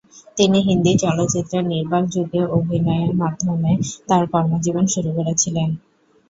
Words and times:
তিনি 0.37 0.57
হিন্দি 0.61 0.91
চলচ্চিত্রের 1.03 1.63
নির্বাক 1.67 2.03
যুগে 2.07 2.41
অভিনয়ের 2.57 3.11
মাধ্যমে 3.15 3.71
তার 4.09 4.23
কর্মজীবন 4.33 4.85
শুরু 4.93 5.09
করেছিলেন। 5.17 5.69